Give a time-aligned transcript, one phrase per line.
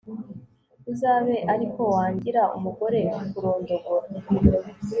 [0.91, 2.99] uzabe ari ko wangira umugore
[3.31, 4.07] kurondogora